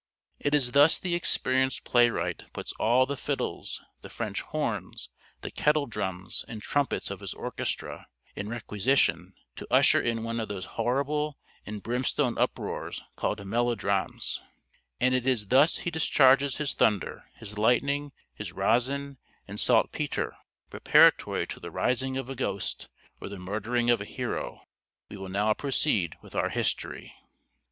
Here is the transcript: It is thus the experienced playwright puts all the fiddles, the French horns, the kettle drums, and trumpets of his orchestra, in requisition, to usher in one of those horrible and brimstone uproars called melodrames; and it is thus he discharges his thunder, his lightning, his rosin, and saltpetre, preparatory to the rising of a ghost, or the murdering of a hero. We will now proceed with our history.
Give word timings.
It 0.39 0.55
is 0.55 0.71
thus 0.71 0.97
the 0.97 1.13
experienced 1.13 1.83
playwright 1.83 2.45
puts 2.53 2.73
all 2.79 3.05
the 3.05 3.15
fiddles, 3.15 3.83
the 4.01 4.09
French 4.09 4.41
horns, 4.41 5.09
the 5.41 5.51
kettle 5.51 5.85
drums, 5.85 6.43
and 6.47 6.59
trumpets 6.63 7.11
of 7.11 7.19
his 7.19 7.35
orchestra, 7.35 8.07
in 8.35 8.49
requisition, 8.49 9.35
to 9.57 9.71
usher 9.71 10.01
in 10.01 10.23
one 10.23 10.39
of 10.39 10.47
those 10.47 10.65
horrible 10.73 11.37
and 11.67 11.83
brimstone 11.83 12.35
uproars 12.39 13.03
called 13.15 13.45
melodrames; 13.45 14.39
and 14.99 15.13
it 15.13 15.27
is 15.27 15.49
thus 15.49 15.77
he 15.85 15.91
discharges 15.91 16.57
his 16.57 16.73
thunder, 16.73 17.29
his 17.35 17.59
lightning, 17.59 18.11
his 18.33 18.53
rosin, 18.53 19.19
and 19.47 19.59
saltpetre, 19.59 20.35
preparatory 20.71 21.45
to 21.45 21.59
the 21.59 21.69
rising 21.69 22.17
of 22.17 22.27
a 22.27 22.33
ghost, 22.33 22.89
or 23.19 23.29
the 23.29 23.37
murdering 23.37 23.91
of 23.91 24.01
a 24.01 24.05
hero. 24.05 24.61
We 25.09 25.17
will 25.17 25.29
now 25.29 25.53
proceed 25.53 26.15
with 26.23 26.33
our 26.33 26.49
history. 26.49 27.13